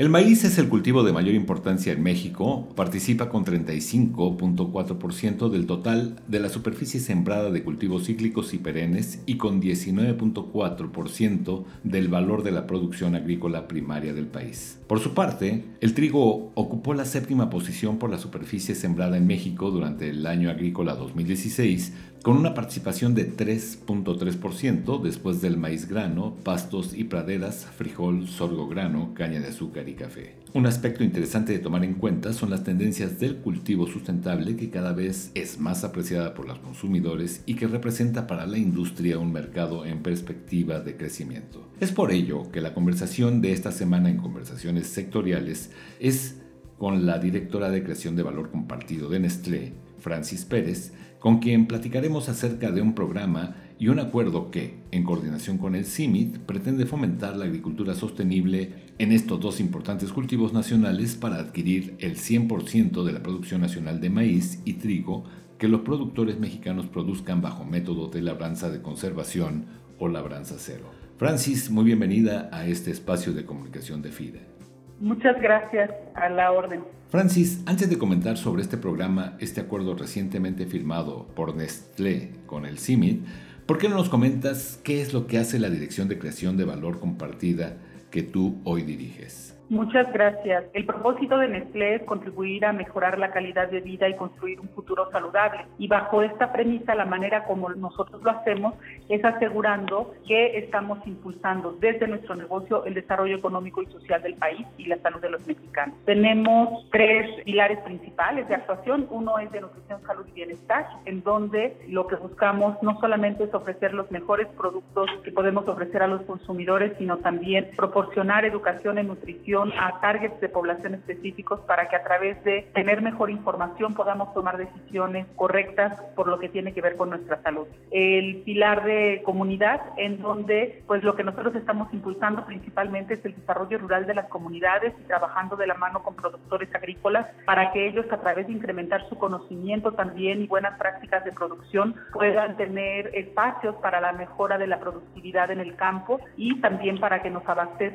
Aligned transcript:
El 0.00 0.08
maíz 0.08 0.44
es 0.44 0.56
el 0.56 0.70
cultivo 0.70 1.02
de 1.02 1.12
mayor 1.12 1.34
importancia 1.34 1.92
en 1.92 2.02
México, 2.02 2.66
participa 2.74 3.28
con 3.28 3.44
35.4% 3.44 5.50
del 5.50 5.66
total 5.66 6.16
de 6.26 6.40
la 6.40 6.48
superficie 6.48 7.00
sembrada 7.00 7.50
de 7.50 7.62
cultivos 7.62 8.06
cíclicos 8.06 8.54
y 8.54 8.58
perennes 8.58 9.20
y 9.26 9.36
con 9.36 9.60
19.4% 9.60 11.64
del 11.84 12.08
valor 12.08 12.42
de 12.44 12.50
la 12.50 12.66
producción 12.66 13.14
agrícola 13.14 13.68
primaria 13.68 14.14
del 14.14 14.24
país. 14.24 14.78
Por 14.86 15.00
su 15.00 15.12
parte, 15.12 15.66
el 15.82 15.92
trigo 15.92 16.50
ocupó 16.54 16.94
la 16.94 17.04
séptima 17.04 17.50
posición 17.50 17.98
por 17.98 18.08
la 18.08 18.16
superficie 18.16 18.74
sembrada 18.74 19.18
en 19.18 19.26
México 19.26 19.70
durante 19.70 20.08
el 20.08 20.26
año 20.26 20.48
agrícola 20.48 20.94
2016, 20.94 21.92
con 22.22 22.36
una 22.36 22.52
participación 22.52 23.14
de 23.14 23.34
3.3% 23.34 25.00
después 25.00 25.40
del 25.40 25.56
maíz 25.56 25.88
grano, 25.88 26.36
pastos 26.44 26.94
y 26.94 27.04
praderas, 27.04 27.66
frijol, 27.76 28.28
sorgo 28.28 28.68
grano, 28.68 29.14
caña 29.14 29.40
de 29.40 29.48
azúcar 29.48 29.88
y 29.88 29.94
café. 29.94 30.36
Un 30.52 30.66
aspecto 30.66 31.02
interesante 31.02 31.52
de 31.52 31.60
tomar 31.60 31.82
en 31.82 31.94
cuenta 31.94 32.32
son 32.34 32.50
las 32.50 32.62
tendencias 32.62 33.18
del 33.20 33.36
cultivo 33.36 33.86
sustentable 33.86 34.56
que 34.56 34.68
cada 34.68 34.92
vez 34.92 35.30
es 35.34 35.58
más 35.58 35.82
apreciada 35.82 36.34
por 36.34 36.46
los 36.46 36.58
consumidores 36.58 37.42
y 37.46 37.54
que 37.54 37.68
representa 37.68 38.26
para 38.26 38.46
la 38.46 38.58
industria 38.58 39.18
un 39.18 39.32
mercado 39.32 39.86
en 39.86 40.02
perspectiva 40.02 40.80
de 40.80 40.96
crecimiento. 40.96 41.68
Es 41.80 41.92
por 41.92 42.12
ello 42.12 42.50
que 42.50 42.60
la 42.60 42.74
conversación 42.74 43.40
de 43.40 43.52
esta 43.52 43.72
semana 43.72 44.10
en 44.10 44.18
conversaciones 44.18 44.88
sectoriales 44.88 45.70
es 46.00 46.36
con 46.76 47.06
la 47.06 47.18
directora 47.18 47.70
de 47.70 47.82
creación 47.82 48.16
de 48.16 48.22
valor 48.22 48.50
compartido 48.50 49.08
de 49.08 49.20
Nestlé, 49.20 49.72
Francis 49.98 50.44
Pérez, 50.44 50.92
con 51.20 51.38
quien 51.38 51.66
platicaremos 51.66 52.28
acerca 52.28 52.72
de 52.72 52.80
un 52.80 52.94
programa 52.94 53.54
y 53.78 53.88
un 53.88 54.00
acuerdo 54.00 54.50
que, 54.50 54.78
en 54.90 55.04
coordinación 55.04 55.58
con 55.58 55.74
el 55.74 55.84
CIMIT, 55.84 56.38
pretende 56.38 56.86
fomentar 56.86 57.36
la 57.36 57.44
agricultura 57.44 57.94
sostenible 57.94 58.72
en 58.98 59.12
estos 59.12 59.38
dos 59.38 59.60
importantes 59.60 60.12
cultivos 60.12 60.52
nacionales 60.52 61.14
para 61.14 61.36
adquirir 61.36 61.94
el 61.98 62.16
100% 62.16 63.04
de 63.04 63.12
la 63.12 63.22
producción 63.22 63.60
nacional 63.60 64.00
de 64.00 64.10
maíz 64.10 64.60
y 64.64 64.74
trigo 64.74 65.24
que 65.58 65.68
los 65.68 65.82
productores 65.82 66.40
mexicanos 66.40 66.86
produzcan 66.86 67.42
bajo 67.42 67.64
método 67.64 68.08
de 68.08 68.22
labranza 68.22 68.70
de 68.70 68.80
conservación 68.80 69.66
o 69.98 70.08
labranza 70.08 70.56
cero. 70.58 70.90
Francis, 71.18 71.70
muy 71.70 71.84
bienvenida 71.84 72.48
a 72.50 72.66
este 72.66 72.90
espacio 72.90 73.34
de 73.34 73.44
comunicación 73.44 74.00
de 74.00 74.10
FIDE. 74.10 74.59
Muchas 75.00 75.40
gracias 75.40 75.90
a 76.14 76.28
la 76.28 76.52
orden. 76.52 76.84
Francis, 77.08 77.62
antes 77.64 77.88
de 77.88 77.96
comentar 77.96 78.36
sobre 78.36 78.60
este 78.60 78.76
programa, 78.76 79.36
este 79.40 79.62
acuerdo 79.62 79.94
recientemente 79.94 80.66
firmado 80.66 81.26
por 81.34 81.56
Nestlé 81.56 82.32
con 82.44 82.66
el 82.66 82.78
CIMIT, 82.78 83.24
¿por 83.64 83.78
qué 83.78 83.88
no 83.88 83.96
nos 83.96 84.10
comentas 84.10 84.78
qué 84.84 85.00
es 85.00 85.14
lo 85.14 85.26
que 85.26 85.38
hace 85.38 85.58
la 85.58 85.70
Dirección 85.70 86.06
de 86.08 86.18
Creación 86.18 86.58
de 86.58 86.66
Valor 86.66 87.00
Compartida 87.00 87.78
que 88.10 88.22
tú 88.22 88.60
hoy 88.64 88.82
diriges? 88.82 89.56
Muchas 89.70 90.12
gracias. 90.12 90.64
El 90.72 90.84
propósito 90.84 91.38
de 91.38 91.46
Nestlé 91.46 91.94
es 91.94 92.02
contribuir 92.02 92.64
a 92.66 92.72
mejorar 92.72 93.20
la 93.20 93.30
calidad 93.30 93.68
de 93.68 93.80
vida 93.80 94.08
y 94.08 94.16
construir 94.16 94.58
un 94.58 94.68
futuro 94.70 95.08
saludable. 95.12 95.64
Y 95.78 95.86
bajo 95.86 96.22
esta 96.22 96.52
premisa, 96.52 96.96
la 96.96 97.04
manera 97.04 97.44
como 97.44 97.68
nosotros 97.68 98.20
lo 98.20 98.32
hacemos 98.32 98.74
es 99.08 99.24
asegurando 99.24 100.12
que 100.26 100.58
estamos 100.58 100.98
impulsando 101.06 101.76
desde 101.78 102.08
nuestro 102.08 102.34
negocio 102.34 102.84
el 102.84 102.94
desarrollo 102.94 103.36
económico 103.36 103.80
y 103.80 103.86
social 103.86 104.20
del 104.22 104.34
país 104.34 104.66
y 104.76 104.86
la 104.86 104.98
salud 104.98 105.20
de 105.20 105.30
los 105.30 105.46
mexicanos. 105.46 105.94
Tenemos 106.04 106.90
tres 106.90 107.30
pilares 107.44 107.78
principales 107.82 108.48
de 108.48 108.56
actuación. 108.56 109.06
Uno 109.08 109.38
es 109.38 109.52
de 109.52 109.60
nutrición, 109.60 110.02
salud 110.04 110.26
y 110.26 110.32
bienestar, 110.32 110.88
en 111.04 111.22
donde 111.22 111.76
lo 111.86 112.08
que 112.08 112.16
buscamos 112.16 112.76
no 112.82 112.98
solamente 112.98 113.44
es 113.44 113.54
ofrecer 113.54 113.94
los 113.94 114.10
mejores 114.10 114.48
productos 114.48 115.08
que 115.22 115.30
podemos 115.30 115.68
ofrecer 115.68 116.02
a 116.02 116.08
los 116.08 116.22
consumidores, 116.22 116.92
sino 116.98 117.18
también 117.18 117.70
proporcionar 118.00 118.46
educación 118.46 118.96
en 118.96 119.08
nutrición 119.08 119.72
a 119.78 120.00
targets 120.00 120.40
de 120.40 120.48
población 120.48 120.94
específicos 120.94 121.60
para 121.60 121.86
que 121.88 121.96
a 121.96 122.02
través 122.02 122.42
de 122.44 122.62
tener 122.72 123.02
mejor 123.02 123.30
información 123.30 123.92
podamos 123.92 124.32
tomar 124.32 124.56
decisiones 124.56 125.26
correctas 125.36 126.00
por 126.16 126.26
lo 126.26 126.38
que 126.38 126.48
tiene 126.48 126.72
que 126.72 126.80
ver 126.80 126.96
con 126.96 127.10
nuestra 127.10 127.42
salud. 127.42 127.66
El 127.90 128.42
pilar 128.42 128.84
de 128.84 129.20
comunidad, 129.22 129.82
en 129.98 130.22
donde 130.22 130.82
pues 130.86 131.04
lo 131.04 131.14
que 131.14 131.24
nosotros 131.24 131.54
estamos 131.54 131.92
impulsando 131.92 132.46
principalmente 132.46 133.14
es 133.14 133.24
el 133.26 133.34
desarrollo 133.34 133.76
rural 133.76 134.06
de 134.06 134.14
las 134.14 134.28
comunidades 134.28 134.94
y 134.98 135.02
trabajando 135.02 135.56
de 135.56 135.66
la 135.66 135.74
mano 135.74 136.02
con 136.02 136.14
productores 136.14 136.74
agrícolas 136.74 137.26
para 137.44 137.70
que 137.72 137.86
ellos 137.86 138.06
a 138.10 138.16
través 138.16 138.46
de 138.46 138.54
incrementar 138.54 139.06
su 139.10 139.18
conocimiento 139.18 139.92
también 139.92 140.40
y 140.40 140.46
buenas 140.46 140.78
prácticas 140.78 141.22
de 141.26 141.32
producción 141.32 141.94
puedan 142.14 142.56
tener 142.56 143.10
espacios 143.14 143.74
para 143.76 144.00
la 144.00 144.12
mejora 144.12 144.56
de 144.56 144.68
la 144.68 144.80
productividad 144.80 145.50
en 145.50 145.60
el 145.60 145.76
campo 145.76 146.18
y 146.38 146.58
también 146.62 146.98
para 146.98 147.20
que 147.20 147.28
nos 147.28 147.46
abastezcan 147.46 147.89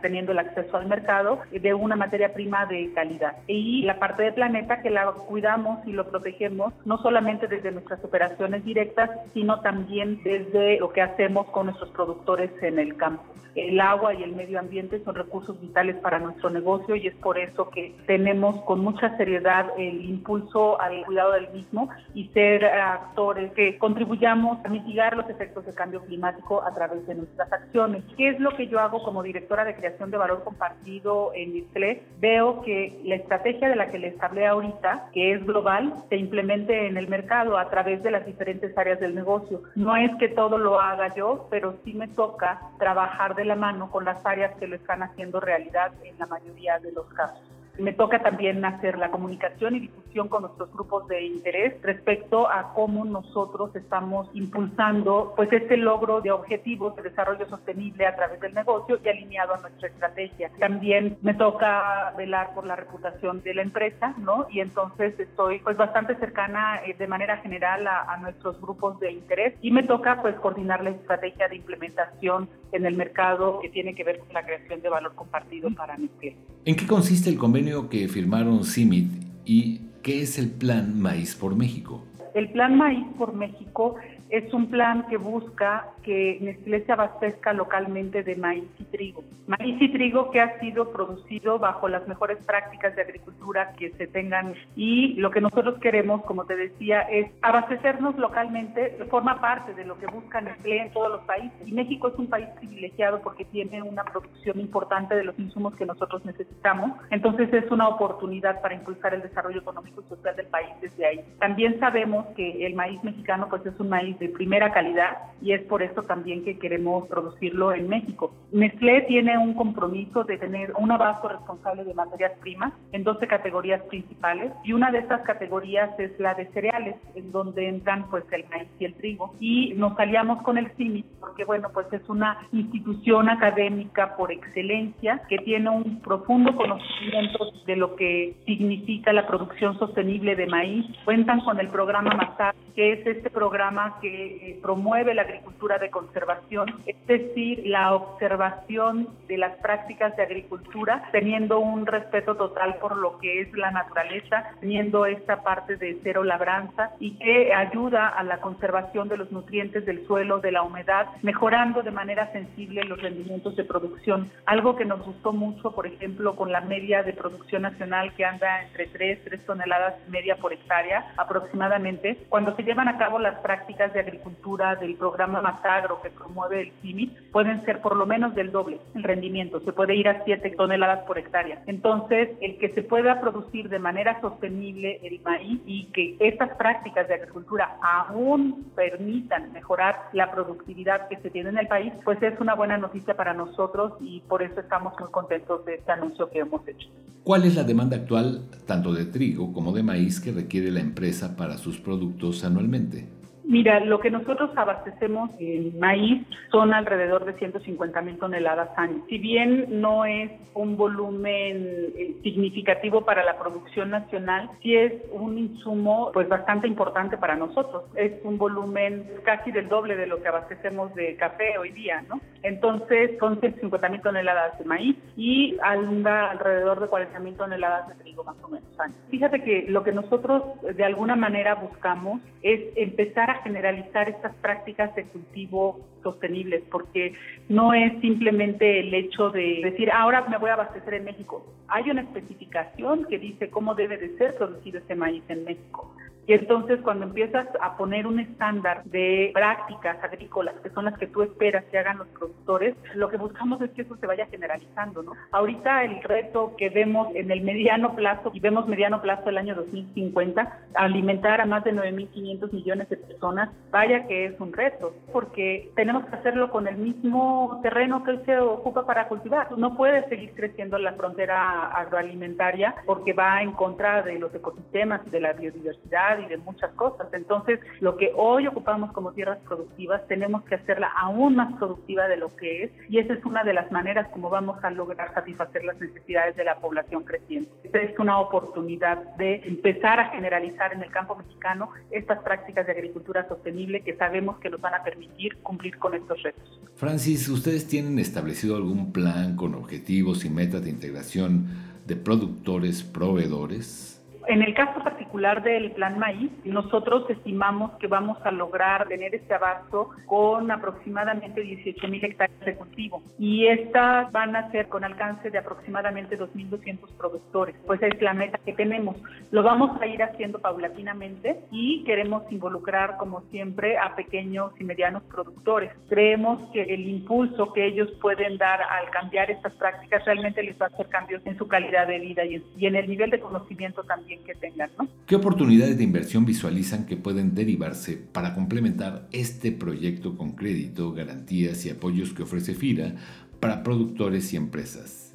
teniendo 0.00 0.32
el 0.32 0.38
acceso 0.38 0.76
al 0.76 0.86
mercado 0.86 1.40
de 1.50 1.74
una 1.74 1.96
materia 1.96 2.32
prima 2.32 2.66
de 2.66 2.92
calidad. 2.94 3.36
Y 3.46 3.82
la 3.82 3.98
parte 3.98 4.22
de 4.22 4.32
planeta 4.32 4.82
que 4.82 4.90
la 4.90 5.12
cuidamos 5.12 5.86
y 5.86 5.92
lo 5.92 6.08
protegemos 6.08 6.72
no 6.84 6.98
solamente 6.98 7.46
desde 7.46 7.72
nuestras 7.72 8.02
operaciones 8.04 8.64
directas, 8.64 9.10
sino 9.34 9.60
también 9.60 10.22
desde 10.22 10.78
lo 10.78 10.92
que 10.92 11.02
hacemos 11.02 11.46
con 11.48 11.66
nuestros 11.66 11.90
productores 11.90 12.50
en 12.62 12.78
el 12.78 12.96
campo. 12.96 13.24
El 13.54 13.80
agua 13.80 14.14
y 14.14 14.22
el 14.22 14.34
medio 14.34 14.58
ambiente 14.58 15.02
son 15.04 15.14
recursos 15.14 15.60
vitales 15.60 15.96
para 15.96 16.18
nuestro 16.18 16.48
negocio 16.48 16.96
y 16.96 17.06
es 17.06 17.14
por 17.16 17.38
eso 17.38 17.68
que 17.68 17.94
tenemos 18.06 18.62
con 18.62 18.80
mucha 18.80 19.14
seriedad 19.18 19.66
el 19.76 20.02
impulso 20.06 20.80
al 20.80 21.04
cuidado 21.04 21.32
del 21.32 21.50
mismo 21.50 21.90
y 22.14 22.28
ser 22.28 22.64
actores 22.64 23.52
que 23.52 23.76
contribuyamos 23.76 24.64
a 24.64 24.68
mitigar 24.70 25.16
los 25.18 25.28
efectos 25.28 25.66
del 25.66 25.74
cambio 25.74 26.00
climático 26.00 26.62
a 26.62 26.72
través 26.72 27.06
de 27.06 27.14
nuestras 27.14 27.52
acciones. 27.52 28.02
¿Qué 28.16 28.30
es 28.30 28.40
lo 28.40 28.56
que 28.56 28.68
yo 28.68 28.80
hago 28.80 29.02
como 29.02 29.22
directora 29.32 29.64
de 29.64 29.74
creación 29.74 30.10
de 30.10 30.18
valor 30.18 30.44
compartido? 30.44 31.32
en 31.34 31.54
Nestlé, 31.54 32.02
veo 32.18 32.62
que 32.62 33.00
la 33.04 33.16
estrategia 33.16 33.68
de 33.68 33.76
la 33.76 33.90
que 33.90 33.98
les 33.98 34.20
hablé 34.22 34.46
ahorita, 34.46 35.10
que 35.12 35.32
es 35.32 35.44
global, 35.44 35.94
se 36.08 36.16
implemente 36.16 36.86
en 36.86 36.96
el 36.96 37.08
mercado 37.08 37.56
a 37.56 37.68
través 37.70 38.02
de 38.02 38.10
las 38.10 38.26
diferentes 38.26 38.76
áreas 38.76 39.00
del 39.00 39.14
negocio. 39.14 39.62
No 39.74 39.96
es 39.96 40.10
que 40.18 40.28
todo 40.28 40.58
lo 40.58 40.80
haga 40.80 41.14
yo, 41.14 41.46
pero 41.50 41.76
sí 41.84 41.94
me 41.94 42.08
toca 42.08 42.60
trabajar 42.78 43.34
de 43.34 43.44
la 43.44 43.56
mano 43.56 43.90
con 43.90 44.04
las 44.04 44.24
áreas 44.24 44.54
que 44.58 44.66
lo 44.66 44.76
están 44.76 45.02
haciendo 45.02 45.40
realidad 45.40 45.92
en 46.04 46.18
la 46.18 46.26
mayoría 46.26 46.78
de 46.78 46.92
los 46.92 47.06
casos. 47.14 47.42
Me 47.78 47.92
toca 47.92 48.20
también 48.20 48.64
hacer 48.64 48.98
la 48.98 49.10
comunicación 49.10 49.76
y 49.76 49.80
difusión 49.80 50.28
con 50.28 50.42
nuestros 50.42 50.70
grupos 50.72 51.08
de 51.08 51.24
interés 51.24 51.80
respecto 51.82 52.48
a 52.48 52.74
cómo 52.74 53.04
nosotros 53.04 53.74
estamos 53.74 54.28
impulsando 54.34 55.32
pues 55.36 55.50
este 55.52 55.76
logro 55.78 56.20
de 56.20 56.30
objetivos 56.30 56.94
de 56.96 57.02
desarrollo 57.02 57.48
sostenible 57.48 58.06
a 58.06 58.14
través 58.14 58.40
del 58.40 58.52
negocio 58.54 58.98
y 59.02 59.08
alineado 59.08 59.54
a 59.54 59.60
nuestra 59.60 59.88
estrategia. 59.88 60.50
También 60.58 61.16
me 61.22 61.34
toca 61.34 62.12
velar 62.16 62.54
por 62.54 62.66
la 62.66 62.76
reputación 62.76 63.42
de 63.42 63.54
la 63.54 63.62
empresa, 63.62 64.14
¿no? 64.18 64.46
Y 64.50 64.60
entonces 64.60 65.18
estoy 65.18 65.60
pues 65.60 65.76
bastante 65.76 66.14
cercana 66.16 66.82
eh, 66.84 66.94
de 66.98 67.06
manera 67.06 67.38
general 67.38 67.86
a, 67.86 68.16
nuestros 68.22 68.60
grupos 68.60 69.00
de 69.00 69.10
interés 69.10 69.54
y 69.62 69.70
me 69.70 69.82
toca 69.82 70.20
pues 70.22 70.36
coordinar 70.36 70.84
la 70.84 70.90
estrategia 70.90 71.48
de 71.48 71.56
implementación 71.56 72.48
en 72.70 72.86
el 72.86 72.96
mercado 72.96 73.58
que 73.60 73.68
tiene 73.68 73.94
que 73.94 74.04
ver 74.04 74.18
con 74.18 74.32
la 74.32 74.44
creación 74.44 74.80
de 74.80 74.88
valor 74.88 75.14
compartido 75.14 75.70
para 75.74 75.96
Nestlé. 75.96 76.36
¿En 76.64 76.76
qué 76.76 76.86
consiste 76.86 77.28
el 77.28 77.38
convenio 77.38 77.88
que 77.88 78.06
firmaron 78.06 78.64
CIMIT 78.64 79.08
y 79.44 79.80
qué 80.02 80.22
es 80.22 80.38
el 80.38 80.50
Plan 80.50 81.00
Maíz 81.00 81.34
por 81.34 81.56
México. 81.56 82.04
El 82.34 82.50
Plan 82.50 82.76
Maíz 82.76 83.04
por 83.18 83.34
México 83.34 83.96
es 84.30 84.52
un 84.54 84.68
plan 84.68 85.06
que 85.08 85.16
busca 85.16 85.90
que 86.02 86.38
Nestlé 86.40 86.84
se 86.84 86.92
abastezca 86.92 87.52
localmente 87.52 88.22
de 88.22 88.36
maíz 88.36 88.64
y 88.78 88.84
trigo. 88.84 89.24
Maíz 89.46 89.80
y 89.80 89.92
trigo 89.92 90.30
que 90.30 90.40
ha 90.40 90.58
sido 90.60 90.92
producido 90.92 91.58
bajo 91.58 91.88
las 91.88 92.06
mejores 92.06 92.38
prácticas 92.44 92.94
de 92.96 93.02
agricultura 93.02 93.72
que 93.78 93.90
se 93.92 94.06
tengan 94.06 94.54
y 94.76 95.14
lo 95.14 95.30
que 95.30 95.40
nosotros 95.40 95.78
queremos, 95.80 96.22
como 96.24 96.44
te 96.44 96.56
decía, 96.56 97.02
es 97.02 97.30
abastecernos 97.42 98.16
localmente, 98.18 98.98
forma 99.10 99.40
parte 99.40 99.74
de 99.74 99.84
lo 99.84 99.98
que 99.98 100.06
busca 100.06 100.40
Nestlé 100.40 100.82
en 100.82 100.92
todos 100.92 101.10
los 101.10 101.20
países. 101.22 101.66
Y 101.66 101.72
México 101.72 102.08
es 102.08 102.18
un 102.18 102.28
país 102.28 102.48
privilegiado 102.58 103.20
porque 103.20 103.44
tiene 103.44 103.82
una 103.82 104.04
producción 104.04 104.60
importante 104.60 105.14
de 105.14 105.24
los 105.24 105.38
insumos 105.38 105.74
que 105.76 105.86
nosotros 105.86 106.24
necesitamos. 106.24 106.92
Entonces 107.10 107.52
es 107.52 107.70
una 107.70 107.88
oportunidad 107.88 108.60
para 108.60 108.74
impulsar 108.74 109.14
el 109.14 109.22
desarrollo 109.22 109.60
económico 109.60 110.02
y 110.02 110.08
social 110.08 110.36
del 110.36 110.46
país 110.46 110.70
desde 110.80 111.06
ahí. 111.06 111.20
También 111.38 111.78
sabemos 111.80 112.26
que 112.36 112.64
el 112.66 112.74
maíz 112.74 113.02
mexicano 113.04 113.48
pues 113.48 113.64
es 113.66 113.78
un 113.78 113.88
maíz 113.88 114.18
de 114.18 114.28
primera 114.28 114.72
calidad 114.72 115.18
y 115.40 115.52
es 115.52 115.62
por 115.62 115.82
eso 115.82 115.91
supuesto 115.92 116.02
también 116.02 116.44
que 116.44 116.58
queremos 116.58 117.06
producirlo 117.08 117.72
en 117.72 117.88
México. 117.88 118.34
Nestlé 118.52 119.02
tiene 119.02 119.36
un 119.38 119.54
compromiso 119.54 120.24
de 120.24 120.38
tener 120.38 120.72
un 120.78 120.90
abasto 120.90 121.28
responsable 121.28 121.84
de 121.84 121.94
materias 121.94 122.32
primas 122.40 122.72
en 122.92 123.04
12 123.04 123.26
categorías 123.26 123.82
principales 123.82 124.52
y 124.64 124.72
una 124.72 124.90
de 124.90 124.98
estas 124.98 125.22
categorías 125.22 125.90
es 125.98 126.18
la 126.18 126.34
de 126.34 126.46
cereales, 126.52 126.96
en 127.14 127.30
donde 127.32 127.68
entran 127.68 128.08
pues 128.10 128.24
el 128.32 128.44
maíz 128.48 128.68
y 128.78 128.84
el 128.86 128.94
trigo. 128.94 129.34
Y 129.40 129.74
nos 129.74 129.98
aliamos 129.98 130.42
con 130.42 130.58
el 130.58 130.70
CIMI 130.76 131.04
porque 131.20 131.44
bueno, 131.44 131.70
pues 131.72 131.86
es 131.92 132.08
una 132.08 132.38
institución 132.52 133.28
académica 133.28 134.16
por 134.16 134.32
excelencia 134.32 135.22
que 135.28 135.38
tiene 135.38 135.70
un 135.70 136.00
profundo 136.00 136.54
conocimiento 136.56 137.52
de 137.66 137.76
lo 137.76 137.96
que 137.96 138.36
significa 138.46 139.12
la 139.12 139.26
producción 139.26 139.78
sostenible 139.78 140.36
de 140.36 140.46
maíz. 140.46 140.86
Cuentan 141.04 141.40
con 141.40 141.58
el 141.60 141.68
programa 141.68 142.10
MASAR, 142.14 142.54
que 142.74 142.92
es 142.92 143.06
este 143.06 143.30
programa 143.30 143.98
que 144.00 144.50
eh, 144.50 144.58
promueve 144.62 145.14
la 145.14 145.22
agricultura 145.22 145.78
de 145.82 145.90
conservación, 145.90 146.82
es 146.86 147.06
decir, 147.06 147.66
la 147.66 147.94
observación 147.94 149.08
de 149.28 149.36
las 149.36 149.56
prácticas 149.56 150.16
de 150.16 150.22
agricultura, 150.22 151.08
teniendo 151.12 151.58
un 151.58 151.86
respeto 151.86 152.36
total 152.36 152.76
por 152.76 152.96
lo 152.96 153.18
que 153.18 153.42
es 153.42 153.52
la 153.52 153.70
naturaleza, 153.70 154.52
teniendo 154.60 155.04
esta 155.04 155.42
parte 155.42 155.76
de 155.76 155.98
cero 156.02 156.24
labranza 156.24 156.92
y 156.98 157.18
que 157.18 157.52
ayuda 157.52 158.08
a 158.08 158.22
la 158.22 158.38
conservación 158.38 159.08
de 159.08 159.16
los 159.16 159.30
nutrientes 159.32 159.84
del 159.84 160.06
suelo, 160.06 160.38
de 160.38 160.52
la 160.52 160.62
humedad, 160.62 161.08
mejorando 161.22 161.82
de 161.82 161.90
manera 161.90 162.30
sensible 162.32 162.84
los 162.84 163.02
rendimientos 163.02 163.56
de 163.56 163.64
producción. 163.64 164.30
Algo 164.46 164.76
que 164.76 164.84
nos 164.84 165.04
gustó 165.04 165.32
mucho, 165.32 165.72
por 165.72 165.86
ejemplo, 165.86 166.36
con 166.36 166.52
la 166.52 166.60
media 166.60 167.02
de 167.02 167.12
producción 167.12 167.62
nacional 167.62 168.14
que 168.14 168.24
anda 168.24 168.62
entre 168.62 168.86
3, 168.86 169.24
3 169.24 169.46
toneladas 169.46 169.94
y 170.06 170.10
media 170.10 170.36
por 170.36 170.52
hectárea 170.52 171.12
aproximadamente, 171.16 172.18
cuando 172.28 172.54
se 172.54 172.62
llevan 172.62 172.88
a 172.88 172.98
cabo 172.98 173.18
las 173.18 173.38
prácticas 173.40 173.92
de 173.92 174.00
agricultura 174.00 174.76
del 174.76 174.94
programa 174.94 175.40
Matagro 175.72 176.02
que 176.02 176.10
promueve 176.10 176.60
el 176.60 176.72
CIMI, 176.82 177.16
pueden 177.32 177.64
ser 177.64 177.80
por 177.80 177.96
lo 177.96 178.04
menos 178.04 178.34
del 178.34 178.52
doble 178.52 178.78
el 178.94 179.02
rendimiento, 179.02 179.60
se 179.60 179.72
puede 179.72 179.96
ir 179.96 180.06
a 180.06 180.22
7 180.24 180.50
toneladas 180.50 181.06
por 181.06 181.18
hectárea. 181.18 181.62
Entonces, 181.66 182.28
el 182.42 182.58
que 182.58 182.70
se 182.70 182.82
pueda 182.82 183.20
producir 183.20 183.70
de 183.70 183.78
manera 183.78 184.20
sostenible 184.20 185.00
el 185.02 185.20
maíz 185.22 185.60
y 185.66 185.86
que 185.86 186.16
estas 186.20 186.54
prácticas 186.56 187.08
de 187.08 187.14
agricultura 187.14 187.78
aún 187.82 188.66
permitan 188.74 189.52
mejorar 189.52 190.10
la 190.12 190.30
productividad 190.30 191.08
que 191.08 191.16
se 191.16 191.30
tiene 191.30 191.50
en 191.50 191.58
el 191.58 191.68
país, 191.68 191.92
pues 192.04 192.22
es 192.22 192.38
una 192.38 192.54
buena 192.54 192.76
noticia 192.76 193.16
para 193.16 193.32
nosotros 193.32 193.94
y 194.00 194.20
por 194.28 194.42
eso 194.42 194.60
estamos 194.60 194.92
muy 195.00 195.10
contentos 195.10 195.64
de 195.64 195.76
este 195.76 195.92
anuncio 195.92 196.28
que 196.30 196.40
hemos 196.40 196.66
hecho. 196.68 196.88
¿Cuál 197.24 197.44
es 197.44 197.54
la 197.54 197.64
demanda 197.64 197.96
actual 197.96 198.42
tanto 198.66 198.92
de 198.92 199.06
trigo 199.06 199.52
como 199.52 199.72
de 199.72 199.82
maíz 199.82 200.20
que 200.20 200.32
requiere 200.32 200.70
la 200.70 200.80
empresa 200.80 201.36
para 201.36 201.56
sus 201.56 201.78
productos 201.78 202.44
anualmente? 202.44 203.21
Mira, 203.44 203.80
lo 203.80 204.00
que 204.00 204.10
nosotros 204.10 204.50
abastecemos 204.56 205.30
en 205.38 205.78
maíz 205.78 206.26
son 206.50 206.72
alrededor 206.72 207.24
de 207.24 207.34
150 207.34 208.00
mil 208.02 208.18
toneladas 208.18 208.70
año. 208.76 209.04
Si 209.08 209.18
bien 209.18 209.80
no 209.80 210.04
es 210.04 210.30
un 210.54 210.76
volumen 210.76 211.92
eh, 211.96 212.16
significativo 212.22 213.04
para 213.04 213.24
la 213.24 213.38
producción 213.38 213.90
nacional, 213.90 214.50
sí 214.62 214.76
es 214.76 214.92
un 215.10 215.38
insumo 215.38 216.10
pues 216.12 216.28
bastante 216.28 216.68
importante 216.68 217.16
para 217.16 217.36
nosotros. 217.36 217.84
Es 217.96 218.12
un 218.24 218.38
volumen 218.38 219.06
casi 219.24 219.50
del 219.50 219.68
doble 219.68 219.96
de 219.96 220.06
lo 220.06 220.22
que 220.22 220.28
abastecemos 220.28 220.94
de 220.94 221.16
café 221.16 221.58
hoy 221.58 221.70
día, 221.70 222.04
¿no? 222.08 222.20
Entonces 222.42 223.18
son 223.18 223.40
150 223.40 223.88
mil 223.88 224.00
toneladas 224.02 224.58
de 224.58 224.64
maíz 224.64 224.96
y 225.16 225.56
anda 225.62 226.30
alrededor 226.30 226.80
de 226.80 226.86
40 226.86 227.18
mil 227.20 227.34
toneladas 227.34 227.88
de 227.88 227.94
trigo 227.96 228.24
más 228.24 228.36
o 228.42 228.48
menos 228.48 228.80
año. 228.80 228.94
Fíjate 229.10 229.42
que 229.42 229.66
lo 229.68 229.82
que 229.82 229.92
nosotros 229.92 230.42
de 230.62 230.84
alguna 230.84 231.16
manera 231.16 231.54
buscamos 231.54 232.20
es 232.42 232.60
empezar 232.76 233.31
generalizar 233.42 234.08
estas 234.08 234.34
prácticas 234.36 234.94
de 234.94 235.04
cultivo 235.04 235.80
sostenibles, 236.02 236.62
porque 236.70 237.14
no 237.48 237.72
es 237.72 238.00
simplemente 238.00 238.80
el 238.80 238.92
hecho 238.92 239.30
de 239.30 239.60
decir, 239.62 239.90
ahora 239.92 240.26
me 240.28 240.38
voy 240.38 240.50
a 240.50 240.54
abastecer 240.54 240.94
en 240.94 241.04
México. 241.04 241.44
Hay 241.68 241.90
una 241.90 242.02
especificación 242.02 243.06
que 243.06 243.18
dice 243.18 243.50
cómo 243.50 243.74
debe 243.74 243.96
de 243.98 244.16
ser 244.18 244.36
producido 244.36 244.78
ese 244.78 244.94
maíz 244.94 245.22
en 245.28 245.44
México. 245.44 245.94
Y 246.26 246.34
entonces 246.34 246.80
cuando 246.82 247.06
empiezas 247.06 247.48
a 247.60 247.76
poner 247.76 248.06
un 248.06 248.20
estándar 248.20 248.84
de 248.84 249.30
prácticas 249.34 250.02
agrícolas, 250.02 250.54
que 250.62 250.70
son 250.70 250.84
las 250.84 250.96
que 250.98 251.08
tú 251.08 251.22
esperas 251.22 251.64
que 251.64 251.78
hagan 251.78 251.98
los 251.98 252.08
productores, 252.08 252.76
lo 252.94 253.08
que 253.08 253.16
buscamos 253.16 253.60
es 253.60 253.70
que 253.70 253.82
eso 253.82 253.96
se 253.96 254.06
vaya 254.06 254.26
generalizando, 254.26 255.02
¿no? 255.02 255.12
Ahorita 255.32 255.82
el 255.84 256.02
reto 256.02 256.54
que 256.56 256.70
vemos 256.70 257.08
en 257.14 257.30
el 257.30 257.42
mediano 257.42 257.96
plazo, 257.96 258.30
y 258.32 258.40
vemos 258.40 258.68
mediano 258.68 259.02
plazo 259.02 259.28
el 259.30 259.38
año 259.38 259.54
2050, 259.56 260.60
alimentar 260.74 261.40
a 261.40 261.46
más 261.46 261.64
de 261.64 261.72
9.500 261.72 262.52
millones 262.52 262.88
de 262.88 262.96
personas, 262.98 263.50
vaya 263.70 264.06
que 264.06 264.26
es 264.26 264.40
un 264.40 264.52
reto, 264.52 264.94
porque 265.12 265.70
tenemos 265.74 266.06
que 266.06 266.16
hacerlo 266.16 266.50
con 266.50 266.68
el 266.68 266.76
mismo 266.76 267.58
terreno 267.62 268.04
que 268.04 268.18
se 268.24 268.38
ocupa 268.38 268.86
para 268.86 269.08
cultivar. 269.08 269.50
No 269.58 269.76
puede 269.76 270.08
seguir 270.08 270.34
creciendo 270.34 270.78
la 270.78 270.92
frontera 270.92 271.68
agroalimentaria 271.72 272.74
porque 272.86 273.12
va 273.12 273.42
en 273.42 273.52
contra 273.52 274.02
de 274.02 274.18
los 274.18 274.32
ecosistemas 274.34 275.08
de 275.10 275.20
la 275.20 275.32
biodiversidad 275.32 276.12
y 276.22 276.28
de 276.28 276.38
muchas 276.38 276.72
cosas. 276.72 277.08
Entonces, 277.12 277.60
lo 277.80 277.96
que 277.96 278.12
hoy 278.16 278.46
ocupamos 278.46 278.92
como 278.92 279.12
tierras 279.12 279.38
productivas, 279.40 280.06
tenemos 280.08 280.44
que 280.44 280.56
hacerla 280.56 280.88
aún 280.96 281.36
más 281.36 281.54
productiva 281.54 282.08
de 282.08 282.16
lo 282.16 282.34
que 282.36 282.64
es 282.64 282.70
y 282.88 282.98
esa 282.98 283.14
es 283.14 283.24
una 283.24 283.44
de 283.44 283.52
las 283.52 283.70
maneras 283.72 284.08
como 284.08 284.30
vamos 284.30 284.62
a 284.62 284.70
lograr 284.70 285.12
satisfacer 285.14 285.64
las 285.64 285.80
necesidades 285.80 286.36
de 286.36 286.44
la 286.44 286.56
población 286.56 287.04
creciente. 287.04 287.50
Esta 287.64 287.78
es 287.78 287.98
una 287.98 288.18
oportunidad 288.18 288.98
de 289.16 289.42
empezar 289.44 290.00
a 290.00 290.10
generalizar 290.10 290.72
en 290.72 290.82
el 290.82 290.90
campo 290.90 291.16
mexicano 291.16 291.70
estas 291.90 292.20
prácticas 292.20 292.66
de 292.66 292.72
agricultura 292.72 293.26
sostenible 293.28 293.82
que 293.82 293.96
sabemos 293.96 294.38
que 294.38 294.50
nos 294.50 294.60
van 294.60 294.74
a 294.74 294.82
permitir 294.82 295.36
cumplir 295.38 295.78
con 295.78 295.94
estos 295.94 296.22
retos. 296.22 296.60
Francis, 296.76 297.28
¿ustedes 297.28 297.66
tienen 297.68 297.98
establecido 297.98 298.56
algún 298.56 298.92
plan 298.92 299.36
con 299.36 299.54
objetivos 299.54 300.24
y 300.24 300.30
metas 300.30 300.64
de 300.64 300.70
integración 300.70 301.46
de 301.86 301.96
productores 301.96 302.82
proveedores? 302.82 304.01
En 304.28 304.40
el 304.40 304.54
caso 304.54 304.82
particular 304.84 305.42
del 305.42 305.72
plan 305.72 305.98
maíz, 305.98 306.30
nosotros 306.44 307.04
estimamos 307.10 307.72
que 307.78 307.88
vamos 307.88 308.18
a 308.24 308.30
lograr 308.30 308.86
tener 308.86 309.14
este 309.14 309.34
abasto 309.34 309.90
con 310.06 310.50
aproximadamente 310.50 311.40
18 311.40 311.88
mil 311.88 312.04
hectáreas 312.04 312.40
de 312.40 312.54
cultivo 312.54 313.02
y 313.18 313.46
estas 313.46 314.12
van 314.12 314.36
a 314.36 314.50
ser 314.52 314.68
con 314.68 314.84
alcance 314.84 315.30
de 315.30 315.38
aproximadamente 315.38 316.16
2.200 316.16 316.78
productores. 316.96 317.56
Pues 317.66 317.82
es 317.82 318.00
la 318.00 318.14
meta 318.14 318.38
que 318.44 318.52
tenemos. 318.52 318.96
Lo 319.32 319.42
vamos 319.42 319.80
a 319.80 319.86
ir 319.86 320.02
haciendo 320.02 320.38
paulatinamente 320.38 321.40
y 321.50 321.82
queremos 321.84 322.22
involucrar, 322.30 322.98
como 322.98 323.22
siempre, 323.30 323.76
a 323.76 323.96
pequeños 323.96 324.52
y 324.60 324.64
medianos 324.64 325.02
productores. 325.04 325.72
Creemos 325.88 326.40
que 326.52 326.62
el 326.62 326.88
impulso 326.88 327.52
que 327.52 327.66
ellos 327.66 327.90
pueden 328.00 328.38
dar 328.38 328.62
al 328.62 328.88
cambiar 328.90 329.30
estas 329.32 329.52
prácticas 329.54 330.04
realmente 330.04 330.44
les 330.44 330.60
va 330.60 330.66
a 330.66 330.68
hacer 330.68 330.88
cambios 330.88 331.26
en 331.26 331.36
su 331.36 331.48
calidad 331.48 331.88
de 331.88 331.98
vida 331.98 332.24
y 332.24 332.66
en 332.66 332.76
el 332.76 332.88
nivel 332.88 333.10
de 333.10 333.18
conocimiento 333.18 333.82
también 333.82 334.11
que 334.20 334.34
tengan. 334.34 334.70
¿Qué 335.06 335.16
oportunidades 335.16 335.76
de 335.76 335.84
inversión 335.84 336.24
visualizan 336.24 336.86
que 336.86 336.96
pueden 336.96 337.34
derivarse 337.34 337.96
para 337.96 338.34
complementar 338.34 339.08
este 339.12 339.52
proyecto 339.52 340.16
con 340.16 340.32
crédito, 340.32 340.92
garantías 340.92 341.64
y 341.66 341.70
apoyos 341.70 342.12
que 342.12 342.22
ofrece 342.22 342.54
FIRA 342.54 342.94
para 343.40 343.62
productores 343.62 344.32
y 344.32 344.36
empresas? 344.36 345.11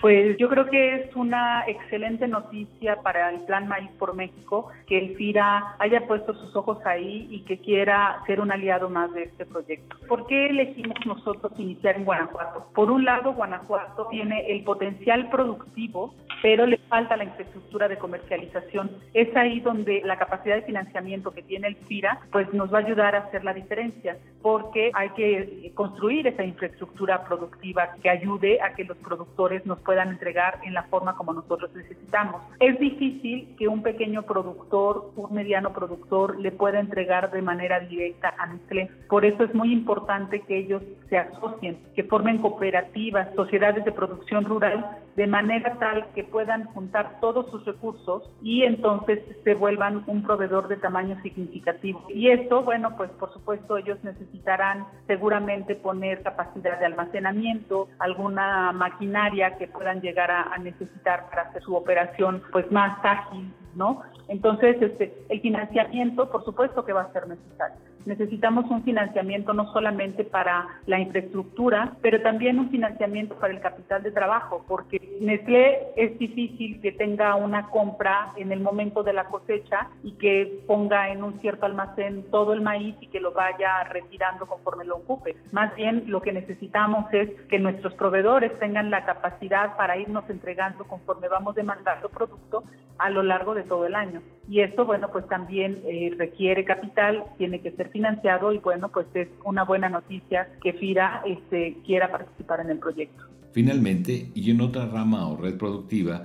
Pues 0.00 0.38
yo 0.38 0.48
creo 0.48 0.64
que 0.64 0.94
es 0.94 1.14
una 1.14 1.64
excelente 1.66 2.26
noticia 2.26 3.02
para 3.02 3.30
el 3.30 3.40
Plan 3.40 3.68
Maíz 3.68 3.90
por 3.98 4.14
México 4.14 4.68
que 4.86 4.96
el 4.96 5.14
FIRA 5.14 5.76
haya 5.78 6.06
puesto 6.06 6.32
sus 6.32 6.56
ojos 6.56 6.78
ahí 6.86 7.28
y 7.30 7.40
que 7.42 7.58
quiera 7.58 8.22
ser 8.26 8.40
un 8.40 8.50
aliado 8.50 8.88
más 8.88 9.12
de 9.12 9.24
este 9.24 9.44
proyecto. 9.44 9.96
¿Por 10.08 10.26
qué 10.26 10.46
elegimos 10.46 10.96
nosotros 11.04 11.52
iniciar 11.58 11.96
en 11.96 12.06
Guanajuato? 12.06 12.68
Por 12.74 12.90
un 12.90 13.04
lado, 13.04 13.34
Guanajuato 13.34 14.06
tiene 14.10 14.50
el 14.50 14.64
potencial 14.64 15.28
productivo, 15.28 16.14
pero 16.40 16.64
le 16.64 16.78
falta 16.88 17.18
la 17.18 17.24
infraestructura 17.24 17.86
de 17.86 17.98
comercialización. 17.98 18.90
Es 19.12 19.36
ahí 19.36 19.60
donde 19.60 20.00
la 20.02 20.16
capacidad 20.16 20.56
de 20.56 20.62
financiamiento 20.62 21.32
que 21.32 21.42
tiene 21.42 21.68
el 21.68 21.76
FIRA 21.76 22.20
pues 22.32 22.50
nos 22.54 22.72
va 22.72 22.78
a 22.78 22.82
ayudar 22.82 23.14
a 23.14 23.18
hacer 23.18 23.44
la 23.44 23.52
diferencia, 23.52 24.16
porque 24.40 24.92
hay 24.94 25.10
que 25.10 25.72
construir 25.74 26.26
esa 26.26 26.42
infraestructura 26.42 27.22
productiva 27.24 27.90
que 28.02 28.08
ayude 28.08 28.62
a 28.62 28.74
que 28.74 28.84
los 28.84 28.96
productores 28.96 29.66
nos 29.66 29.78
puedan 29.90 30.10
entregar 30.10 30.60
en 30.62 30.72
la 30.72 30.84
forma 30.84 31.16
como 31.16 31.32
nosotros 31.32 31.68
necesitamos. 31.74 32.40
Es 32.60 32.78
difícil 32.78 33.56
que 33.58 33.66
un 33.66 33.82
pequeño 33.82 34.22
productor, 34.22 35.10
un 35.16 35.34
mediano 35.34 35.72
productor, 35.72 36.38
le 36.38 36.52
pueda 36.52 36.78
entregar 36.78 37.32
de 37.32 37.42
manera 37.42 37.80
directa 37.80 38.32
a 38.38 38.46
Nestlé. 38.46 38.88
Por 39.08 39.24
eso 39.24 39.42
es 39.42 39.52
muy 39.52 39.72
importante 39.72 40.42
que 40.42 40.58
ellos 40.58 40.80
se 41.08 41.18
asocien, 41.18 41.76
que 41.96 42.04
formen 42.04 42.38
cooperativas, 42.38 43.34
sociedades 43.34 43.84
de 43.84 43.90
producción 43.90 44.44
rural, 44.44 44.98
de 45.16 45.26
manera 45.26 45.76
tal 45.78 46.06
que 46.14 46.24
puedan 46.24 46.64
juntar 46.66 47.20
todos 47.20 47.50
sus 47.50 47.64
recursos 47.64 48.30
y 48.42 48.62
entonces 48.62 49.20
se 49.44 49.54
vuelvan 49.54 50.04
un 50.06 50.22
proveedor 50.22 50.68
de 50.68 50.76
tamaño 50.76 51.20
significativo. 51.22 52.04
Y 52.08 52.28
esto, 52.30 52.62
bueno, 52.62 52.96
pues 52.96 53.10
por 53.12 53.32
supuesto 53.32 53.76
ellos 53.76 53.98
necesitarán 54.02 54.86
seguramente 55.06 55.74
poner 55.74 56.22
capacidad 56.22 56.78
de 56.78 56.86
almacenamiento, 56.86 57.88
alguna 57.98 58.72
maquinaria 58.72 59.56
que 59.58 59.68
puedan 59.68 60.00
llegar 60.00 60.30
a, 60.30 60.56
necesitar 60.58 61.28
para 61.30 61.42
hacer 61.42 61.62
su 61.62 61.74
operación 61.74 62.42
pues 62.52 62.70
más 62.70 62.98
ágil, 63.02 63.52
¿no? 63.74 64.02
Entonces, 64.28 64.80
este, 64.80 65.24
el 65.28 65.40
financiamiento, 65.40 66.30
por 66.30 66.44
supuesto 66.44 66.84
que 66.84 66.92
va 66.92 67.02
a 67.02 67.12
ser 67.12 67.26
necesario. 67.28 67.89
Necesitamos 68.06 68.70
un 68.70 68.82
financiamiento 68.82 69.52
no 69.52 69.72
solamente 69.72 70.24
para 70.24 70.66
la 70.86 70.98
infraestructura, 71.00 71.96
pero 72.02 72.22
también 72.22 72.58
un 72.58 72.70
financiamiento 72.70 73.34
para 73.36 73.52
el 73.52 73.60
capital 73.60 74.02
de 74.02 74.10
trabajo, 74.10 74.64
porque 74.66 75.00
Nestlé 75.20 75.88
es 75.96 76.18
difícil 76.18 76.80
que 76.80 76.92
tenga 76.92 77.34
una 77.36 77.68
compra 77.68 78.32
en 78.36 78.52
el 78.52 78.60
momento 78.60 79.02
de 79.02 79.12
la 79.12 79.24
cosecha 79.24 79.88
y 80.02 80.12
que 80.12 80.62
ponga 80.66 81.10
en 81.10 81.22
un 81.22 81.40
cierto 81.40 81.66
almacén 81.66 82.24
todo 82.30 82.52
el 82.52 82.60
maíz 82.60 82.96
y 83.00 83.08
que 83.08 83.20
lo 83.20 83.32
vaya 83.32 83.84
retirando 83.84 84.46
conforme 84.46 84.84
lo 84.84 84.96
ocupe. 84.96 85.36
Más 85.52 85.74
bien 85.74 86.04
lo 86.06 86.22
que 86.22 86.32
necesitamos 86.32 87.12
es 87.12 87.30
que 87.48 87.58
nuestros 87.58 87.94
proveedores 87.94 88.58
tengan 88.58 88.90
la 88.90 89.04
capacidad 89.04 89.76
para 89.76 89.96
irnos 89.96 90.28
entregando 90.28 90.84
conforme 90.84 91.28
vamos 91.28 91.54
demandando 91.54 92.08
producto 92.08 92.64
a 92.98 93.10
lo 93.10 93.22
largo 93.22 93.54
de 93.54 93.62
todo 93.62 93.86
el 93.86 93.94
año. 93.94 94.22
Y 94.48 94.60
esto, 94.60 94.84
bueno, 94.84 95.08
pues 95.10 95.26
también 95.28 95.80
eh, 95.84 96.14
requiere 96.18 96.64
capital, 96.64 97.24
tiene 97.38 97.60
que 97.60 97.70
ser 97.72 97.89
financiado 97.90 98.52
y 98.52 98.58
bueno, 98.58 98.88
pues 98.88 99.06
es 99.14 99.28
una 99.44 99.64
buena 99.64 99.88
noticia 99.88 100.48
que 100.62 100.72
FIRA 100.72 101.22
este, 101.26 101.78
quiera 101.84 102.10
participar 102.10 102.60
en 102.60 102.70
el 102.70 102.78
proyecto. 102.78 103.24
Finalmente, 103.52 104.30
y 104.34 104.50
en 104.50 104.60
otra 104.60 104.86
rama 104.86 105.28
o 105.28 105.36
red 105.36 105.58
productiva, 105.58 106.24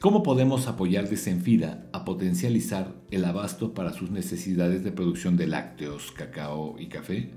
¿cómo 0.00 0.22
podemos 0.22 0.68
apoyar 0.68 1.08
desde 1.08 1.86
a 1.92 2.04
potencializar 2.04 2.88
el 3.10 3.24
abasto 3.24 3.72
para 3.72 3.92
sus 3.92 4.10
necesidades 4.10 4.84
de 4.84 4.92
producción 4.92 5.36
de 5.36 5.46
lácteos, 5.46 6.12
cacao 6.12 6.76
y 6.78 6.88
café? 6.88 7.30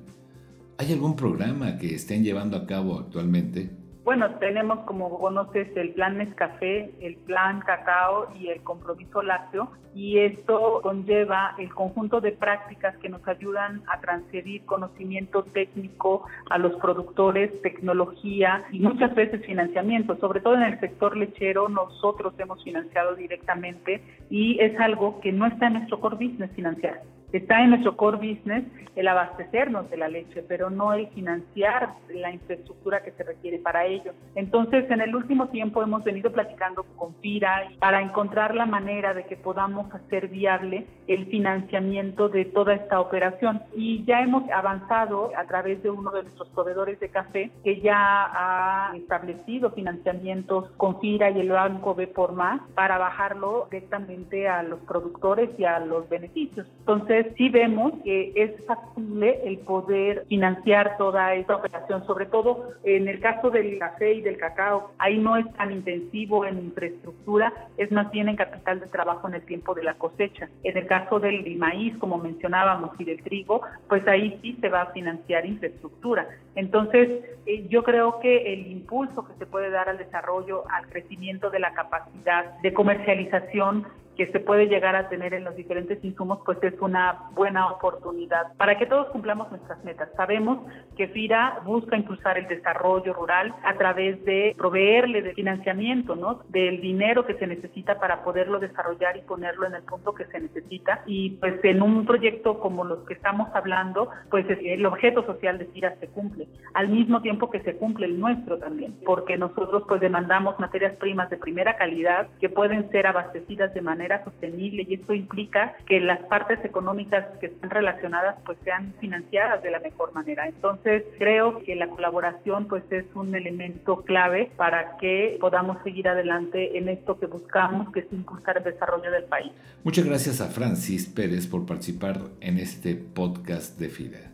¿Hay 0.78 0.94
algún 0.94 1.16
programa 1.16 1.78
que 1.78 1.96
estén 1.96 2.24
llevando 2.24 2.58
a 2.58 2.66
cabo 2.66 3.00
actualmente? 3.00 3.79
Bueno, 4.10 4.32
tenemos, 4.40 4.80
como 4.86 5.20
conoces, 5.20 5.68
el 5.78 5.92
plan 5.92 6.18
Nescafé, 6.18 6.90
el 7.00 7.16
plan 7.28 7.60
Cacao 7.60 8.34
y 8.40 8.48
el 8.48 8.64
compromiso 8.64 9.22
lácteo, 9.22 9.70
y 9.94 10.18
esto 10.18 10.80
conlleva 10.82 11.54
el 11.60 11.72
conjunto 11.72 12.20
de 12.20 12.32
prácticas 12.32 12.98
que 12.98 13.08
nos 13.08 13.28
ayudan 13.28 13.84
a 13.88 14.02
transferir 14.02 14.66
conocimiento 14.66 15.44
técnico 15.44 16.26
a 16.50 16.58
los 16.58 16.74
productores, 16.82 17.62
tecnología 17.62 18.64
y 18.72 18.80
muchas 18.80 19.14
veces 19.14 19.46
financiamiento. 19.46 20.18
Sobre 20.18 20.42
todo 20.42 20.56
en 20.56 20.64
el 20.64 20.80
sector 20.80 21.16
lechero, 21.16 21.70
nosotros 21.70 22.34
hemos 22.40 22.64
financiado 22.64 23.14
directamente 23.14 24.02
y 24.32 24.60
es 24.60 24.76
algo 24.80 25.22
que 25.22 25.32
no 25.32 25.46
está 25.46 25.68
en 25.68 25.74
nuestro 25.74 26.00
core 26.00 26.16
business 26.16 26.50
financiar. 26.56 27.04
Está 27.32 27.62
en 27.62 27.72
nuestro 27.72 27.96
core 27.96 28.18
business 28.18 28.64
el 28.96 29.08
abastecernos 29.08 29.90
de 29.90 29.98
la 29.98 30.10
leche, 30.10 30.44
pero 30.44 30.70
no 30.70 30.94
el 30.94 31.08
financiar 31.10 31.94
la 32.10 32.32
infraestructura 32.32 33.02
que 33.02 33.12
se 33.12 33.24
requiere 33.24 33.60
para 33.60 33.86
ello. 33.86 34.14
Entonces, 34.36 34.90
en 34.92 35.00
el 35.02 35.16
último 35.16 35.48
tiempo 35.48 35.82
hemos 35.82 36.04
venido 36.04 36.32
platicando 36.32 36.84
con 36.98 37.16
FIRA 37.16 37.70
para 37.80 38.02
encontrar 38.02 38.56
la 38.56 38.66
manera 38.66 39.14
de 39.14 39.24
que 39.24 39.38
podamos 39.38 39.94
hacer 39.94 40.28
viable 40.28 40.86
el 41.08 41.28
financiamiento 41.28 42.30
de 42.30 42.46
toda 42.46 42.74
esta 42.74 43.00
operación. 43.00 43.62
Y 43.74 44.04
ya 44.04 44.22
hemos 44.22 44.50
avanzado 44.50 45.32
a 45.38 45.46
través 45.46 45.82
de 45.82 45.90
uno 45.90 46.12
de 46.12 46.24
nuestros 46.24 46.50
proveedores 46.50 47.00
de 47.00 47.10
café 47.10 47.52
que 47.64 47.80
ya 47.82 47.96
ha 47.96 48.96
establecido 48.96 49.72
financiamientos 49.72 50.72
con 50.72 51.00
FIRA 51.00 51.30
y 51.32 51.40
el 51.40 51.50
Banco 51.50 51.96
B 51.96 52.08
por 52.08 52.34
más 52.34 52.62
para 52.76 52.98
bajarlo 52.98 53.68
directamente 53.72 54.48
a 54.48 54.64
los 54.64 54.80
productores 54.82 55.50
y 55.58 55.64
a 55.64 55.80
los 55.80 56.10
beneficios. 56.10 56.68
Entonces, 56.80 57.19
sí 57.38 57.50
vemos 57.50 57.94
que 58.04 58.32
es 58.36 58.66
factible 58.66 59.42
el 59.44 59.60
poder 59.60 60.26
financiar 60.28 60.98
toda 60.98 61.34
esta 61.36 61.56
operación, 61.56 62.06
sobre 62.06 62.26
todo 62.26 62.72
en 62.84 63.08
el 63.08 63.20
caso 63.20 63.50
del 63.50 63.78
café 63.80 64.14
y 64.14 64.22
del 64.22 64.38
cacao, 64.38 64.92
ahí 64.98 65.18
no 65.18 65.38
es 65.38 65.52
tan 65.54 65.72
intensivo 65.72 66.46
en 66.46 66.60
infraestructura, 66.60 67.54
es 67.78 67.92
más 67.92 68.12
bien 68.12 68.30
en 68.30 68.36
capital 68.36 68.80
de 68.80 68.88
trabajo 68.88 69.28
en 69.28 69.36
el 69.36 69.42
tiempo 69.44 69.74
de 69.74 69.84
la 69.84 69.96
cosecha. 69.96 70.50
En 70.64 70.78
el 70.78 70.88
caso 70.88 71.20
del 71.20 71.58
maíz, 71.58 71.98
como 71.98 72.18
mencionábamos, 72.18 72.92
y 73.00 73.06
del 73.06 73.24
trigo, 73.24 73.62
pues 73.88 74.08
ahí 74.08 74.40
sí 74.42 74.58
se 74.62 74.70
va 74.70 74.82
a 74.82 74.92
financiar 74.92 75.46
infraestructura. 75.46 76.28
Entonces, 76.56 77.24
eh, 77.46 77.68
yo 77.70 77.84
creo 77.84 78.20
que 78.20 78.54
el 78.54 78.68
impulso 78.68 79.26
que 79.26 79.34
se 79.36 79.46
puede 79.46 79.70
dar 79.70 79.90
al 79.90 79.98
desarrollo, 79.98 80.64
al 80.70 80.88
crecimiento 80.90 81.50
de 81.50 81.60
la 81.60 81.74
capacidad 81.74 82.60
de 82.62 82.74
comercialización 82.74 83.86
que 84.20 84.28
se 84.34 84.42
puede 84.42 84.68
llegar 84.68 84.98
a 84.98 85.08
tener 85.08 85.34
en 85.34 85.46
los 85.46 85.56
diferentes 85.56 86.04
insumos, 86.04 86.40
pues 86.44 86.62
es 86.62 86.74
una 86.82 87.30
buena 87.32 87.72
oportunidad 87.72 88.52
para 88.58 88.78
que 88.78 88.86
todos 88.86 89.08
cumplamos 89.12 89.50
nuestras 89.50 89.82
metas. 89.86 90.10
Sabemos 90.18 90.60
que 90.98 91.08
FIRA 91.08 91.62
busca 91.64 91.96
impulsar 91.96 92.38
el 92.38 92.46
desarrollo 92.50 93.14
rural 93.14 93.56
a 93.64 93.76
través 93.76 94.22
de 94.26 94.54
proveerle 94.58 95.22
de 95.22 95.34
financiamiento, 95.36 96.18
¿no? 96.18 96.42
Del 96.50 96.82
dinero 96.82 97.26
que 97.26 97.36
se 97.36 97.48
necesita 97.48 97.98
para 97.98 98.22
poderlo 98.22 98.60
desarrollar 98.60 99.16
y 99.16 99.22
ponerlo 99.22 99.66
en 99.66 99.76
el 99.76 99.84
punto 99.84 100.14
que 100.14 100.26
se 100.26 100.42
necesita. 100.42 101.02
Y 101.06 101.38
pues 101.40 101.64
en 101.64 101.82
un 101.82 102.06
proyecto 102.06 102.60
como 102.60 102.84
los 102.84 103.08
que 103.08 103.14
estamos 103.14 103.48
hablando, 103.54 104.10
pues 104.30 104.46
el 104.50 104.86
objeto 104.86 105.26
social 105.26 105.58
de 105.60 105.68
FIRA 105.68 105.96
se 106.02 106.08
cumple, 106.08 106.50
al 106.74 106.90
mismo 106.90 107.22
tiempo 107.22 107.50
que 107.50 107.62
se 107.62 107.78
cumple 107.78 108.08
el 108.08 108.20
nuestro 108.20 108.58
también, 108.58 108.98
porque 109.06 109.38
nosotros 109.38 109.84
pues 109.88 110.02
demandamos 110.02 110.60
materias 110.60 110.98
primas 110.98 111.30
de 111.30 111.38
primera 111.38 111.78
calidad 111.78 112.28
que 112.42 112.50
pueden 112.50 112.92
ser 112.92 113.08
abastecidas 113.08 113.74
de 113.74 113.82
manera 113.82 114.09
sostenible 114.18 114.86
y 114.88 114.96
esto 114.96 115.14
implica 115.14 115.76
que 115.86 116.00
las 116.00 116.20
partes 116.22 116.64
económicas 116.66 117.26
que 117.40 117.48
están 117.48 117.70
relacionadas 117.70 118.38
pues 118.46 118.58
sean 118.64 118.94
financiadas 119.00 119.62
de 119.64 119.72
la 119.72 119.80
mejor 119.80 120.14
manera. 120.14 120.48
Entonces 120.48 121.04
creo 121.18 121.64
que 121.64 121.76
la 121.76 121.88
colaboración 121.88 122.68
pues 122.68 122.84
es 122.92 123.06
un 123.14 123.36
elemento 123.36 124.02
clave 124.02 124.52
para 124.58 124.98
que 124.98 125.38
podamos 125.40 125.78
seguir 125.84 126.08
adelante 126.08 126.78
en 126.78 126.90
esto 126.90 127.20
que 127.20 127.28
buscamos, 127.28 127.92
que 127.92 128.02
es 128.02 128.12
impulsar 128.12 128.58
el 128.58 128.64
desarrollo 128.64 129.12
del 129.12 129.26
país. 129.26 129.52
Muchas 129.84 130.06
gracias 130.06 130.42
a 130.42 130.48
Francis 130.48 131.08
Pérez 131.08 131.48
por 131.48 131.66
participar 131.66 132.18
en 132.42 132.58
este 132.58 132.96
podcast 132.96 133.80
de 133.80 133.90
FIDE. 133.90 134.30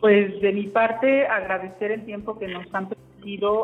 Pues 0.00 0.40
de 0.40 0.52
mi 0.52 0.68
parte 0.68 1.26
agradecer 1.26 1.92
el 1.92 2.04
tiempo 2.06 2.38
que 2.38 2.48
nos 2.48 2.74
han 2.74 2.88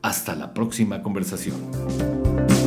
Hasta 0.01 0.35
la 0.35 0.55
próxima 0.55 1.03
conversación. 1.03 2.60